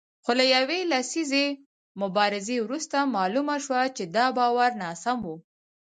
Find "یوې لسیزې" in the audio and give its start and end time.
0.55-1.45